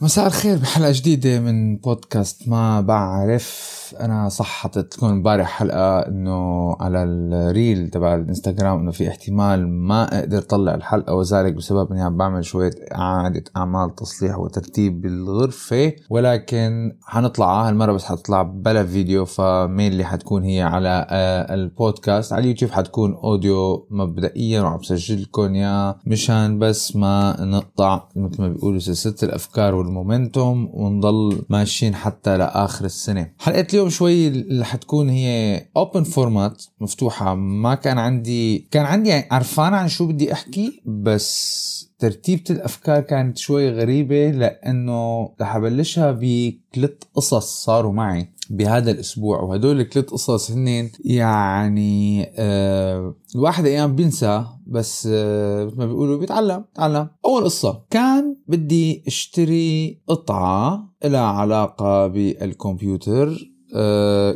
مساء 0.00 0.26
الخير 0.26 0.56
بحلقة 0.56 0.92
جديدة 0.92 1.40
من 1.40 1.76
بودكاست 1.76 2.48
ما 2.48 2.80
بعرف. 2.80 3.85
أنا 3.94 4.28
صح 4.28 4.46
حطيت 4.46 4.96
لكم 4.96 5.06
امبارح 5.06 5.48
حلقة 5.48 5.98
إنه 5.98 6.76
على 6.80 7.02
ال 7.02 7.19
reel 7.19 7.88
تبع 7.88 8.14
الإنستغرام 8.14 8.78
إنه 8.80 8.90
في 8.90 9.08
احتمال 9.08 9.68
ما 9.68 10.18
أقدر 10.18 10.42
طلع 10.42 10.74
الحلقة 10.74 11.14
وذلك 11.14 11.52
بسبب 11.52 11.92
إني 11.92 12.02
عم 12.02 12.16
بعمل 12.16 12.44
شوية 12.44 12.70
إعادة 12.94 13.44
أعمال 13.56 13.94
تصليح 13.94 14.38
وترتيب 14.38 15.00
بالغرفة. 15.00 15.92
ولكن 16.10 16.96
حنطلع 17.02 17.68
هالمرة 17.68 17.92
بس 17.92 18.04
حتطلع 18.04 18.42
بلا 18.42 18.86
فيديو 18.86 19.24
فمين 19.24 19.92
اللي 19.92 20.04
حتكون 20.04 20.42
هي 20.44 20.62
على 20.62 21.06
آه، 21.10 21.54
البودكاست. 21.54 22.32
على 22.32 22.42
اليوتيوب 22.42 22.70
حتكون 22.70 23.14
audio 23.14 23.86
مبدئيا 23.90 24.60
وعم 24.60 24.78
بسجل 24.78 25.22
لكم 25.22 25.54
يا 25.54 25.94
مشان 26.06 26.58
بس 26.58 26.96
ما 26.96 27.36
نقطع 27.40 28.08
مثل 28.16 28.42
ما 28.42 28.48
بيقولوا 28.48 28.78
سلسلة 28.78 29.14
الأفكار 29.22 29.74
وال 29.74 29.93
momentum 29.93 30.70
ونضل 30.72 31.42
ماشيين 31.48 31.94
حتى 31.94 32.36
لآخر 32.36 32.84
السنة. 32.84 33.30
حلقة 33.38 33.66
اليوم 33.76 33.90
شوي 33.90 34.28
اللي 34.28 34.64
حتكون 34.64 35.08
هي 35.08 35.62
open 35.76 36.02
format 36.02 36.64
مفتوحة. 36.80 37.34
ما 37.34 37.74
كان 37.74 37.98
عندي 37.98 38.58
كان 38.58 38.84
عندي 38.84 39.12
عرفان 39.30 39.74
عن 39.74 39.88
شو 39.88 40.06
بدي 40.06 40.32
أحكي 40.32 40.82
بس 40.86 41.86
ترتيبة 41.98 42.42
الأفكار 42.50 43.00
كانت 43.00 43.38
شوي 43.38 43.70
غريبة 43.70 44.30
لأنه 44.30 45.30
رح 45.40 45.56
أبلشها 45.56 46.12
بثلاث 46.12 46.92
قصص 47.14 47.64
صاروا 47.64 47.92
معي 47.92 48.28
بهذا 48.50 48.90
الأسبوع. 48.90 49.40
وهدول 49.40 49.80
الثلاث 49.80 50.04
قصص 50.04 50.50
هن 50.50 50.90
يعني 51.04 52.26
آه 52.36 53.14
الواحد 53.34 53.66
أيام 53.66 53.96
بينسى 53.96 54.44
بس 54.66 55.08
آه 55.12 55.64
مثل 55.64 55.76
ما 55.76 55.86
بيقولوا 55.86 56.18
بيتعلم 56.18 56.64
تعلم 56.74 57.08
أول 57.24 57.44
قصة 57.44 57.82
كان 57.90 58.36
بدي 58.48 59.04
أشتري 59.06 60.00
قطعة 60.06 60.88
لها 61.04 61.20
علاقة 61.20 62.06
بالكمبيوتر. 62.06 63.55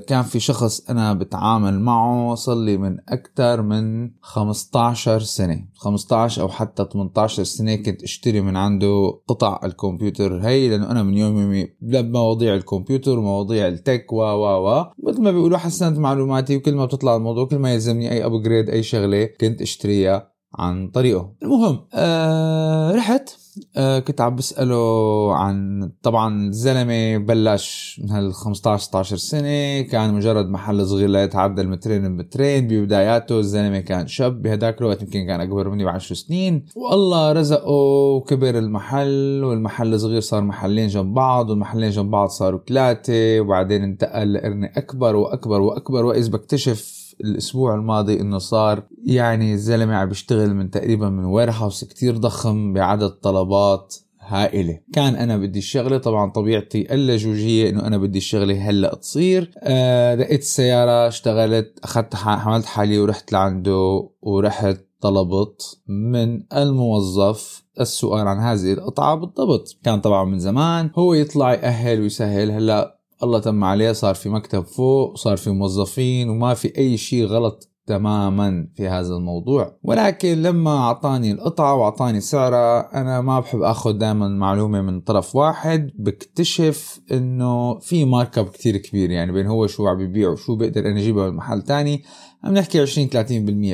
كان 0.06 0.22
في 0.22 0.40
شخص 0.40 0.90
أنا 0.90 1.12
بتعامل 1.12 1.80
معه 1.80 2.34
صار 2.34 2.56
لي 2.56 2.76
من 2.76 2.96
أكثر 3.08 3.62
من 3.62 4.10
15 4.20 5.20
سنة. 5.20 5.64
15 5.74 6.42
أو 6.42 6.48
حتى 6.48 6.86
18 6.92 7.44
سنة 7.44 7.74
كنت 7.74 8.02
أشتري 8.02 8.40
من 8.40 8.56
عنده 8.56 9.20
قطع 9.28 9.60
الكمبيوتر. 9.64 10.40
هي 10.42 10.68
لأنه 10.68 10.90
أنا 10.90 11.02
من 11.02 11.14
يوم 11.14 11.38
يومي 11.38 11.68
بمواضيع 11.80 12.54
الكمبيوتر 12.54 13.18
ومواضيع 13.18 13.68
التك 13.68 14.12
و 14.12 14.16
و 14.16 14.68
و. 14.68 14.84
مثل 15.02 15.22
ما 15.22 15.30
بيقولوا 15.30 15.58
حسنت 15.58 15.98
معلوماتي 15.98 16.56
وكل 16.56 16.74
ما 16.74 16.84
بتطلع 16.84 17.16
الموضوع 17.16 17.46
كل 17.46 17.58
ما 17.58 17.72
يلزمني 17.72 18.12
أي 18.12 18.24
upgrade 18.24 18.70
أي 18.70 18.82
شغلة 18.82 19.24
كنت 19.40 19.62
أشتريها 19.62 20.30
عن 20.54 20.88
طريقه. 20.88 21.32
المهم 21.42 21.86
آه 21.94 22.92
رحت 22.92 23.39
آه 23.76 23.98
كنت 23.98 24.20
عم 24.20 24.36
بسأله 24.36 25.34
عن 25.34 25.90
طبعا 26.02 26.48
الزلمة 26.48 27.16
بلش 27.18 28.00
من 28.04 28.10
هال 28.10 28.34
15 28.34 28.82
16 28.84 29.16
سنة 29.16 29.80
كان 29.80 30.14
مجرد 30.14 30.48
محل 30.48 30.86
صغير 30.86 31.08
لا 31.08 31.24
يتعدى 31.24 31.60
المترين 31.62 32.04
المترين 32.06 32.68
ببداياته 32.68 33.38
الزلمة 33.38 33.80
كان 33.80 34.06
شاب 34.06 34.42
بهداك 34.42 34.80
الوقت 34.80 35.02
يمكن 35.02 35.26
كان 35.26 35.40
أكبر 35.40 35.70
مني 35.70 35.84
بعشر 35.84 36.14
سنين. 36.14 36.64
والله 36.76 37.32
رزقه 37.32 37.70
وكبر 38.16 38.58
المحل 38.58 39.44
والمحل 39.44 40.00
صغير 40.00 40.20
صار 40.20 40.42
محلين 40.42 40.88
جنب 40.88 41.14
بعض 41.14 41.50
والمحلين 41.50 41.90
جنب 41.90 42.10
بعض 42.10 42.28
صاروا 42.28 42.60
ثلاثة 42.68 43.40
وبعدين 43.40 43.82
انتقل 43.82 44.32
لقرنة 44.34 44.70
أكبر 44.76 45.16
وأكبر 45.16 45.60
وأكبر 45.60 46.04
وإذ 46.04 46.30
بكتشف 46.30 46.99
الأسبوع 47.24 47.74
الماضي 47.74 48.20
إنه 48.20 48.38
صار 48.38 48.82
يعني 49.04 49.54
الزلمة 49.54 49.94
عم 49.94 50.08
بيشتغل 50.08 50.54
من 50.54 50.70
تقريبا 50.70 51.08
من 51.08 51.24
warehouse 51.24 51.84
كثير 51.84 52.16
ضخم 52.16 52.72
بعدد 52.72 53.10
طلبات 53.10 53.96
هائلة. 54.20 54.80
كان 54.92 55.14
أنا 55.16 55.36
بدي 55.36 55.58
الشغلة 55.58 55.98
طبعا 55.98 56.30
طبيعتي 56.30 56.94
اللجوجية 56.94 57.70
إنه 57.70 57.86
أنا 57.86 57.98
بدي 57.98 58.18
الشغلة 58.18 58.70
هلأ 58.70 58.94
تصير. 58.94 59.50
آه 59.58 60.14
دقيت 60.14 60.40
السيارة 60.40 61.08
اشتغلت 61.08 61.78
أخذت 61.82 62.14
حملت 62.14 62.64
حالي 62.64 62.98
ورحت 62.98 63.32
لعنده 63.32 64.08
ورحت 64.22 64.80
طلبت 65.00 65.78
من 65.88 66.42
الموظف 66.52 67.64
السؤال 67.80 68.28
عن 68.28 68.38
هذه 68.38 68.72
القطعة 68.72 69.14
بالضبط. 69.14 69.78
كان 69.84 70.00
طبعا 70.00 70.24
من 70.24 70.38
زمان 70.38 70.90
هو 70.94 71.14
يطلع 71.14 71.52
يأهل 71.52 72.00
ويسهل. 72.00 72.50
هلأ 72.50 72.99
الله 73.22 73.38
تم 73.38 73.64
عليه 73.64 73.92
صار 73.92 74.14
في 74.14 74.28
مكتب 74.28 74.64
فوق 74.64 75.16
صار 75.16 75.36
في 75.36 75.50
موظفين 75.50 76.28
وما 76.28 76.54
في 76.54 76.78
أي 76.78 76.96
شيء 76.96 77.24
غلط 77.24 77.70
تماما 77.86 78.68
في 78.74 78.88
هذا 78.88 79.14
الموضوع. 79.14 79.78
ولكن 79.82 80.42
لما 80.42 80.78
أعطاني 80.78 81.32
القطعة 81.32 81.74
وأعطاني 81.74 82.20
سعرها 82.20 83.00
أنا 83.00 83.20
ما 83.20 83.40
بحب 83.40 83.62
آخذ 83.62 83.92
دائما 83.92 84.28
معلومة 84.28 84.80
من 84.82 85.00
طرف 85.00 85.36
واحد 85.36 85.90
بكتشف 85.98 87.00
إنه 87.12 87.78
في 87.78 88.04
مارك 88.04 88.38
اب 88.38 88.46
كبير 88.64 89.10
يعني 89.10 89.32
بين 89.32 89.46
هو 89.46 89.66
شو 89.66 89.86
عم 89.86 90.00
يبيع 90.00 90.28
وشو 90.28 90.56
بقدر 90.56 90.80
أنا 90.80 90.98
اجيبه 90.98 91.30
من 91.30 91.36
محل 91.36 91.62
تاني. 91.62 92.02
عم 92.44 92.54
نحكي 92.54 92.80
20 92.80 93.08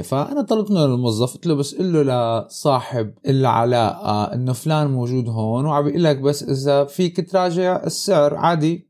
30% 0.01 0.03
فأنا 0.03 0.43
طلبت 0.43 0.71
منه 0.71 0.87
للموظف 0.87 1.35
قلت 1.35 1.47
له 1.47 1.55
بس 1.55 1.75
قل 1.75 1.93
له 1.93 2.03
لصاحب 2.47 3.13
العلاقة 3.29 4.35
إنه 4.35 4.53
فلان 4.53 4.91
موجود 4.91 5.29
هون 5.29 5.67
وعم 5.67 5.85
بيقول 5.85 6.05
لك 6.05 6.19
بس 6.19 6.43
إذا 6.43 6.85
فيك 6.85 7.31
تراجع 7.31 7.83
السعر 7.87 8.35
عادي. 8.35 8.89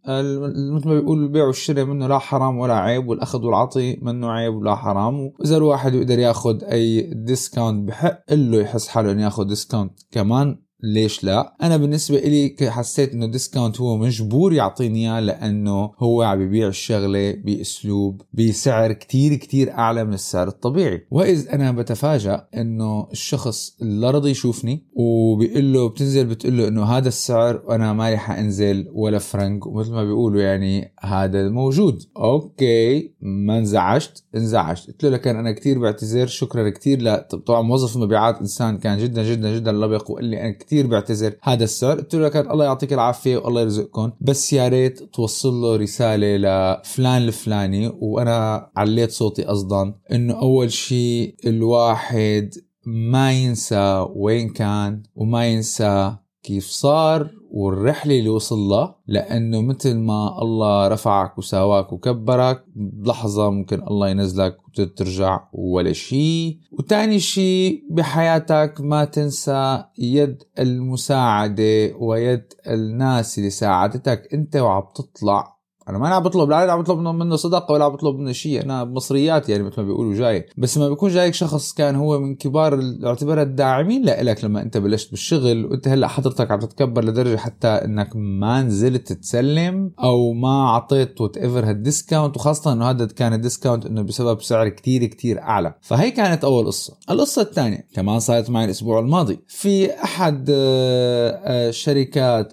مثل 0.74 0.88
ما 0.88 0.94
بيقولوا 0.94 1.24
البيع 1.24 1.44
والشراء 1.44 1.84
منه 1.84 2.06
لا 2.06 2.18
حرام 2.18 2.58
ولا 2.58 2.74
عيب 2.74 3.08
والأخذ 3.08 3.44
والعطي 3.44 3.98
منه 4.02 4.30
عيب 4.30 4.54
ولا 4.54 4.74
حرام. 4.74 5.32
وإذا 5.40 5.56
الواحد 5.56 5.92
بيقدر 5.92 6.18
ياخذ 6.18 6.64
أي 6.64 7.10
discount 7.14 7.88
بحق 7.88 8.32
له 8.32 8.58
يحس 8.58 8.88
حاله 8.88 9.12
إنه 9.12 9.22
ياخذ 9.24 9.44
discount 9.44 9.92
كمان. 10.10 10.65
ليش 10.86 11.24
لا؟ 11.24 11.56
أنا 11.62 11.76
بالنسبة 11.76 12.18
لي 12.18 12.56
حسيت 12.70 13.12
إنه 13.12 13.26
discount 13.26 13.80
هو 13.80 13.96
مجبور 13.96 14.52
يعطيني 14.52 15.10
إياه 15.10 15.20
لأنه 15.20 15.90
هو 15.98 16.22
عم 16.22 16.42
يبيع 16.42 16.68
الشغلة 16.68 17.32
بأسلوب 17.32 18.22
بسعر 18.32 18.92
كتير 18.92 19.34
كتير 19.34 19.72
أعلى 19.72 20.04
من 20.04 20.14
السعر 20.14 20.48
الطبيعي. 20.48 21.06
وإذ 21.10 21.48
أنا 21.48 21.72
بتفاجأ 21.72 22.46
إنه 22.56 23.08
الشخص 23.12 23.76
لا 23.80 24.10
رضي 24.10 24.30
يشوفني 24.30 24.86
وبيقول 24.94 25.72
له 25.72 25.88
بتنزل 25.88 26.26
بتقول 26.26 26.58
له 26.58 26.68
إنه 26.68 26.84
هذا 26.84 27.08
السعر 27.08 27.62
وأنا 27.66 27.92
مالي 27.92 28.16
حانزل 28.16 28.88
ولا 28.92 29.18
فرنك. 29.18 29.66
ومثل 29.66 29.92
ما 29.92 30.04
بيقولوا 30.04 30.42
يعني 30.42 30.92
هذا 31.00 31.48
موجود. 31.48 32.02
أوكي 32.16 33.14
ما 33.20 33.58
انزعجت 33.58 34.24
انزعجت. 34.34 34.86
قلت 34.86 35.04
له 35.04 35.10
لكن 35.10 35.36
أنا 35.36 35.52
كتير 35.52 35.78
بعتذر 35.78 36.26
شكرا 36.26 36.70
كتير 36.70 37.02
لا 37.02 37.28
طبعا 37.46 37.62
موظف 37.62 37.96
المبيعات 37.96 38.40
إنسان 38.40 38.78
كان 38.78 38.98
جدا 38.98 39.22
جدا 39.22 39.56
جدا 39.56 39.72
لبق 39.72 40.10
وقال 40.10 40.24
لي 40.24 40.40
أنا 40.40 40.50
كثير 40.76 40.86
بعتذر. 40.86 41.34
هذا 41.42 41.64
السعر 41.64 41.96
قلت 41.96 42.14
له 42.14 42.28
كان 42.28 42.50
الله 42.50 42.64
يعطيك 42.64 42.92
العافية 42.92 43.36
والله 43.36 43.60
يرزقكم. 43.60 44.12
بس 44.20 44.52
يا 44.52 44.68
ريت 44.68 45.14
توصل 45.14 45.54
له 45.54 45.76
رسالة 45.76 46.36
لفلان 46.36 47.22
الفلاني 47.22 47.92
وأنا 48.00 48.70
عليت 48.76 49.10
صوتي 49.10 49.44
قصدا 49.44 49.94
إنه 50.12 50.34
أول 50.34 50.72
شيء 50.72 51.34
الواحد 51.46 52.54
ما 52.86 53.32
ينسى 53.32 54.06
وين 54.14 54.48
كان 54.48 55.02
وما 55.14 55.46
ينسى 55.46 56.16
كيف 56.46 56.66
صار 56.66 57.30
والرحلة 57.50 58.18
اللي 58.18 58.28
وصل 58.28 58.58
لها 58.58 58.96
لأنه 59.06 59.62
مثل 59.62 59.96
ما 59.96 60.42
الله 60.42 60.88
رفعك 60.88 61.38
وساواك 61.38 61.92
وكبرك 61.92 62.64
بلحظة 62.76 63.50
ممكن 63.50 63.82
الله 63.82 64.08
ينزلك 64.08 64.56
وترجع 64.68 65.40
ولا 65.52 65.92
شيء 65.92 66.58
وتاني 66.72 67.18
شيء 67.18 67.82
بحياتك 67.90 68.74
ما 68.80 69.04
تنسى 69.04 69.84
يد 69.98 70.42
المساعدة 70.58 71.94
ويد 71.98 72.44
الناس 72.66 73.38
اللي 73.38 73.50
ساعدتك 73.50 74.34
أنت 74.34 74.56
وعم 74.56 74.82
تطلع 74.94 75.55
أنا 75.88 75.98
ما 75.98 76.08
عم 76.08 76.22
بطلب 76.22 76.50
لا 76.50 76.72
عم 76.72 76.82
بطلب 76.82 76.98
منه 76.98 77.36
صدقة 77.36 77.72
ولا 77.72 77.84
عم 77.84 77.92
بطلب 77.92 78.16
منه 78.16 78.32
شيء. 78.32 78.62
أنا 78.62 78.84
بمصريات 78.84 79.48
يعني 79.48 79.62
مثل 79.62 79.80
ما 79.80 79.86
بيقولوا 79.86 80.14
جاي. 80.14 80.46
بس 80.56 80.78
ما 80.78 80.88
بيكون 80.88 81.10
جايك 81.10 81.34
شخص 81.34 81.72
كان 81.72 81.94
هو 81.94 82.18
من 82.20 82.34
كبار 82.34 82.74
الاعتبار 82.74 83.42
الداعمين 83.42 84.04
لك 84.04 84.44
لما 84.44 84.62
أنت 84.62 84.76
بلشت 84.76 85.10
بالشغل 85.10 85.64
وأنت 85.64 85.88
هلأ 85.88 86.08
حضرتك 86.08 86.50
عم 86.50 86.58
تتكبر 86.60 87.04
لدرجة 87.04 87.36
حتى 87.36 87.68
إنك 87.68 88.10
ما 88.14 88.62
نزلت 88.62 89.12
تسلم 89.12 89.90
أو 90.02 90.32
ما 90.32 90.66
أعطيت 90.66 91.20
whatever 91.20 91.36
هال 91.36 91.70
discount 91.70 92.36
وخاصة 92.36 92.72
إنه 92.72 92.90
هذا 92.90 93.06
كان 93.06 93.32
ال 93.32 93.38
discount 93.38 93.86
إنه 93.86 94.02
بسبب 94.02 94.42
سعر 94.42 94.68
كتير 94.68 95.04
كتير 95.04 95.40
أعلى. 95.40 95.74
فهي 95.80 96.10
كانت 96.10 96.44
أول 96.44 96.66
قصة. 96.66 96.96
القصة 97.10 97.42
الثانية 97.42 97.88
كمان 97.94 98.18
صارت 98.18 98.50
معي 98.50 98.64
الأسبوع 98.64 98.98
الماضي. 98.98 99.38
في 99.48 100.02
أحد 100.04 100.46
آه، 100.50 101.30
آه، 101.44 101.70
شركات 101.70 102.52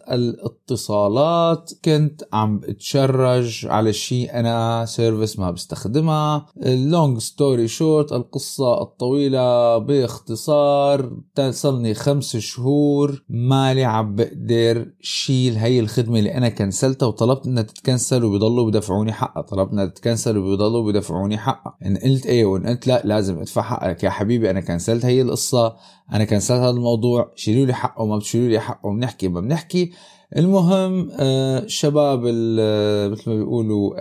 الاتصالات 0.63 1.71
كنت 1.85 2.23
عم 2.33 2.61
ات 2.63 2.78
charge 2.78 3.67
على 3.69 3.93
شيء 3.93 4.39
أنا 4.39 4.85
service 4.85 5.39
ما 5.39 5.51
بستخدمها. 5.51 6.45
long 6.65 7.17
story 7.17 7.67
short 7.67 8.11
القصة 8.11 8.81
الطويلة 8.81 9.77
باختصار 9.77 11.17
صلني 11.49 11.93
خمس 11.93 12.37
شهور 12.37 13.23
مالي 13.29 13.83
عم 13.83 14.15
بقدر 14.15 14.91
شيل 15.01 15.55
هي 15.55 15.79
الخدمة 15.79 16.19
اللي 16.19 16.37
أنا 16.37 16.49
كنسلتها 16.49 17.05
وطلبت 17.05 17.47
إنها 17.47 17.63
تتكنسل 17.63 18.23
وبيضلوا 18.23 18.69
بدفعوني 18.69 19.11
حقها. 19.11 19.41
طلبت 19.41 19.71
إنها 19.71 19.85
تتكنسل 19.85 20.37
وبيضلوا 20.37 20.91
بدفعوني 20.91 21.37
حقها. 21.37 21.77
إن 21.85 21.97
قلت 21.97 22.25
إيه 22.25 22.45
وإن 22.45 22.67
قلت 22.67 22.87
لا 22.87 23.01
لازم 23.05 23.39
أدفع 23.39 23.61
حقك 23.61 24.03
يا 24.03 24.09
حبيبي. 24.09 24.49
أنا 24.49 24.61
كنسلت 24.61 25.05
هي 25.05 25.21
القصة. 25.21 25.75
أنا 26.13 26.23
كنسلت 26.25 26.59
هذا 26.59 26.69
الموضوع. 26.69 27.31
شيلوا 27.35 27.65
لي 27.65 27.73
حقه 27.73 28.01
وما 28.01 28.17
بتشيلوا 28.17 28.49
لي 28.49 28.59
حقه. 28.59 28.89
بنحكي 28.91 29.27
ما 29.27 29.41
بنحكي. 29.41 29.91
المهم 30.37 31.09
آه، 31.19 31.63
شباب 31.67 32.19
مثل 33.11 33.29
ما 33.29 33.35
بيقولوا 33.35 33.93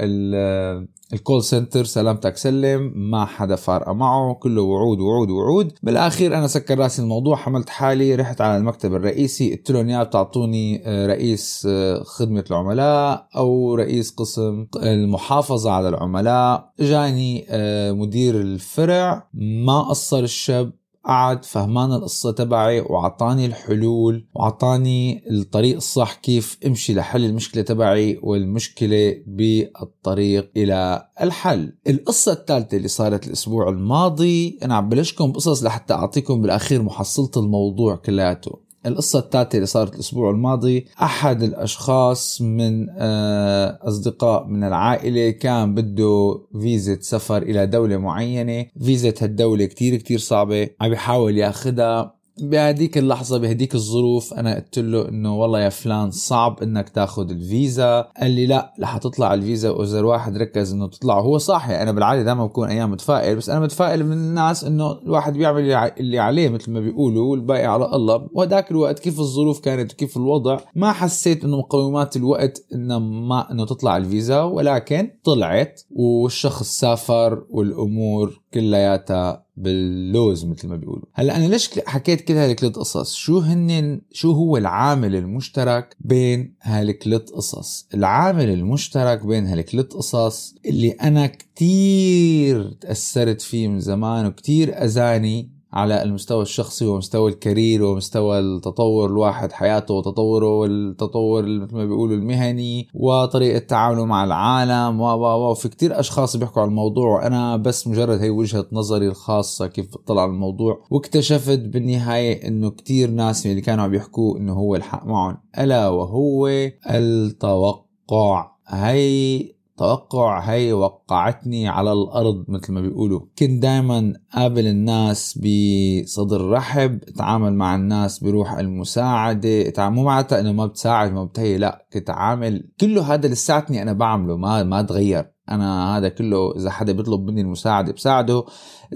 الكول 1.13 1.43
سنتر 1.43 1.85
سلامتك 1.85 2.37
سلم 2.37 2.93
ما 2.97 3.25
حدا 3.25 3.57
فارقة 3.57 3.93
معه 3.93 4.35
كله 4.35 4.63
وعود 4.63 5.01
وعود 5.01 5.31
وعود. 5.31 5.73
بالاخير 5.83 6.39
أنا 6.39 6.47
سكر 6.47 6.79
راسي 6.79 7.03
الموضوع 7.03 7.37
حملت 7.37 7.69
حالي 7.71 8.15
رحت 8.15 8.41
على 8.41 8.57
المكتب 8.57 8.95
الرئيسي 8.95 9.55
قلت 9.57 9.71
لهم 9.71 9.89
يا 9.89 10.03
بتعطوني 10.03 10.83
آه، 10.87 11.07
رئيس 11.07 11.69
آه، 11.71 12.03
خدمة 12.03 12.45
العملاء 12.51 13.29
أو 13.37 13.75
رئيس 13.75 14.11
قسم 14.11 14.67
المحافظة 14.83 15.71
على 15.71 15.89
العملاء. 15.89 16.73
جاني 16.81 17.47
مدير 17.93 18.41
الفرع 18.41 19.29
ما 19.35 19.83
قصر 19.83 20.19
الشاب. 20.19 20.73
قعد 21.05 21.45
فهمان 21.45 21.93
القصة 21.93 22.33
تبعي 22.33 22.81
وعطاني 22.81 23.47
الحلول 23.47 24.27
وعطاني 24.35 25.31
الطريق 25.31 25.77
الصح 25.77 26.15
كيف 26.15 26.59
امشي 26.67 26.95
لحل 26.95 27.25
المشكلة 27.25 27.63
تبعي 27.63 28.21
والمشكلة 28.23 29.23
بالطريق 29.27 30.51
إلى 30.57 31.09
الحل. 31.21 31.73
القصة 31.89 32.33
الثالثة 32.33 32.77
اللي 32.77 32.89
صارت 32.89 33.27
الأسبوع 33.27 33.69
الماضي 33.69 34.59
أنا 34.63 34.75
عم 34.75 34.89
بلشكم 34.89 35.33
قصص 35.33 35.65
لحتى 35.65 35.95
أعطيكم 35.95 36.43
بالأخير 36.43 36.83
محصلة 36.83 37.31
الموضوع 37.37 37.97
كلياته. 37.97 38.62
القصة 38.87 39.19
الثالثة 39.19 39.57
اللي 39.57 39.67
صارت 39.67 39.95
الأسبوع 39.95 40.31
الماضي 40.31 40.87
أحد 41.03 41.43
الأشخاص 41.43 42.41
من 42.41 42.87
آه، 42.99 43.79
أصدقاء 43.83 44.47
من 44.47 44.65
العائلة 44.65 45.31
كان 45.31 45.75
بده 45.75 46.41
فيزة 46.61 46.99
سفر 47.01 47.43
إلى 47.43 47.67
دولة 47.67 47.97
معينة. 47.97 48.67
فيزة 48.85 49.15
هالدولة 49.21 49.65
كتير 49.65 49.97
كتير 49.97 50.19
صعبة 50.19 50.69
عم 50.81 50.93
يحاول 50.93 51.39
ياخدها. 51.39 52.22
بهديك 52.41 52.99
اللحظة 52.99 53.39
بهديك 53.39 53.75
الظروف 53.75 54.35
أنا 54.35 54.55
قلت 54.55 54.79
له 54.79 55.09
إنه 55.09 55.37
والله 55.37 55.61
يا 55.61 55.69
فلان 55.69 56.11
صعب 56.11 56.63
إنك 56.63 56.89
تاخذ 56.89 57.31
الفيزا. 57.31 58.01
قال 58.21 58.31
لي 58.31 58.47
لا 58.47 58.75
رح 58.81 58.97
تطلع 58.97 59.35
الفيزا 59.35 59.71
وإذا 59.71 59.99
الواحد 59.99 60.37
ركز 60.37 60.73
إنه 60.73 60.87
تطلع. 60.87 61.21
هو 61.21 61.39
صاحي 61.39 61.83
أنا 61.83 61.93
بالعادة 61.93 62.23
دائما 62.23 62.47
بكون 62.47 62.69
أيام 62.69 62.91
متفائل 62.91 63.37
بس 63.37 63.51
أنا 63.51 63.61
متفائل 63.61 64.07
من 64.07 64.13
الناس 64.13 64.65
إنه 64.65 64.93
الواحد 64.93 65.33
بيعمل 65.33 65.73
اللي 65.75 66.19
عليه 66.19 66.49
مثل 66.49 66.73
ما 66.73 66.81
بيقولوا 66.81 67.31
والباقي 67.31 67.67
على 67.67 67.85
الله. 67.95 68.29
وهداك 68.33 68.71
الوقت 68.71 68.99
كيف 68.99 69.21
الظروف 69.21 69.61
كانت 69.61 69.93
وكيف 69.93 70.17
الوضع 70.17 70.59
ما 70.75 70.93
حسيت 70.93 71.45
إنه 71.45 71.59
مقومات 71.59 72.17
الوقت 72.17 72.65
إنه 72.75 72.99
ما 72.99 73.53
إنه 73.53 73.67
تطلع 73.67 73.97
الفيزا 73.97 74.43
ولكن 74.43 75.11
طلعت. 75.25 75.81
والشخص 75.91 76.79
سافر 76.79 77.45
والأمور 77.51 78.43
كلياتها 78.55 79.45
باللوز 79.57 80.45
مثل 80.45 80.69
ما 80.69 80.77
بيقولوا. 80.77 81.05
هلا 81.13 81.37
أنا 81.37 81.47
ليش 81.47 81.71
حكيت 81.87 82.21
كل 82.21 82.35
هالثلاث 82.35 82.73
قصص 82.73 83.15
شو 83.15 83.39
هن 83.39 84.01
شو 84.13 84.33
هو 84.33 84.57
العامل 84.57 85.17
المشترك 85.17 85.97
بين 86.01 86.55
هالثلاث 86.63 87.31
قصص 87.31 87.89
العامل 87.95 88.51
المشترك 88.51 89.27
بين 89.27 89.47
هالثلاث 89.47 89.87
قصص 89.87 90.55
اللي 90.67 90.91
أنا 90.91 91.27
كتير 91.27 92.71
تأثرت 92.71 93.41
فيه 93.41 93.69
من 93.69 93.81
زمان 93.81 94.27
وكتير 94.27 94.85
أذاني 94.85 95.62
على 95.73 96.03
المستوى 96.03 96.43
الشخصي 96.43 96.87
ومستوى 96.87 97.31
الكارير 97.31 97.83
ومستوى 97.83 98.39
التطور 98.39 99.11
الواحد 99.11 99.53
حياته 99.53 99.95
وتطوره 99.95 100.59
والتطور 100.59 101.43
مثل 101.43 101.77
ما 101.77 101.85
بيقولوا 101.85 102.17
المهني 102.17 102.89
وطريقة 102.95 103.59
تعامله 103.59 104.05
مع 104.05 104.25
العالم 104.25 105.01
و 105.01 105.05
و 105.05 105.51
و 105.51 105.55
كتير 105.55 106.01
أشخاص 106.01 106.37
بيحكوا 106.37 106.63
عن 106.63 106.69
الموضوع 106.69 107.09
وأنا 107.09 107.57
بس 107.57 107.89
مجرد 107.89 108.21
هي 108.21 108.31
وجهة 108.31 108.67
نظري 108.73 109.09
الخاصة 109.09 109.67
كيف 109.67 109.95
بطلع 109.95 110.23
على 110.23 110.31
الموضوع 110.31 110.81
واكتشفت 110.91 111.59
بالنهاية 111.59 112.49
إنه 112.49 112.71
كتير 112.71 113.11
ناس 113.11 113.47
من 113.47 113.53
اللي 113.53 113.63
كانوا 113.63 113.85
عم 113.85 113.95
يحكوا 113.95 114.39
إنه 114.39 114.53
هو 114.53 114.77
الحق 114.77 115.07
معهم 115.07 115.37
ألا 115.59 115.89
وهو 115.89 116.49
التوقع. 116.91 118.53
هي 118.67 119.53
توقع 119.83 120.39
هي 120.41 120.73
وقعتني 120.73 121.69
على 121.69 121.93
الأرض 121.93 122.45
مثل 122.49 122.73
ما 122.73 122.81
بيقولوا. 122.81 123.21
كنت 123.39 123.63
دائما 123.63 124.13
قابل 124.35 124.67
الناس 124.67 125.39
بصدر 125.39 126.51
رحب 126.51 127.01
أتعامل 127.09 127.55
مع 127.55 127.75
الناس 127.75 128.25
بروح 128.25 128.53
المساعدة 128.53 129.73
مو 129.79 130.05
معناتها 130.05 130.41
إنه 130.41 130.53
ما 130.53 130.67
بتساعد 130.67 131.13
ما 131.13 131.25
بتهي 131.25 131.59
لا 131.59 131.87
كنت 131.93 132.11
عامل 132.11 132.69
كله 132.81 133.15
هذا 133.15 133.29
لساتني 133.29 133.83
أنا 133.83 133.93
بعمله 133.93 134.37
ما 134.37 134.63
ما 134.63 134.83
تغير. 134.83 135.32
أنا 135.51 135.97
هذا 135.99 136.09
كله 136.09 136.57
إذا 136.57 136.71
حدا 136.71 136.93
بيطلب 136.93 137.21
مني 137.21 137.41
المساعدة 137.41 137.93
بساعده 137.93 138.45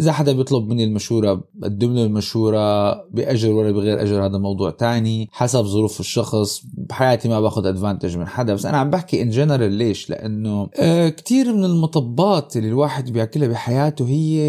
إذا 0.00 0.12
حدا 0.12 0.32
بيطلب 0.32 0.68
مني 0.68 0.84
المشورة 0.84 1.44
بقدم 1.54 1.94
له 1.94 2.04
المشورة 2.04 2.92
بأجر 3.10 3.52
ولا 3.52 3.70
بغير 3.70 4.02
أجر 4.02 4.26
هذا 4.26 4.38
موضوع 4.38 4.70
تاني 4.70 5.28
حسب 5.32 5.64
ظروف 5.64 6.00
الشخص. 6.00 6.62
بحياتي 6.88 7.28
ما 7.28 7.40
باخذ 7.40 7.66
advantage 7.66 8.16
من 8.16 8.26
حدا 8.26 8.54
بس 8.54 8.66
أنا 8.66 8.78
عم 8.78 8.90
بحكي 8.90 9.22
in 9.22 9.30
general 9.30 9.72
ليش؟ 9.72 10.10
لأنه 10.10 10.68
آه 10.80 11.08
كثير 11.08 11.52
من 11.52 11.64
المطبات 11.64 12.56
اللي 12.56 12.68
الواحد 12.68 13.10
بياكلها 13.10 13.48
بحياته 13.48 14.08
هي 14.08 14.40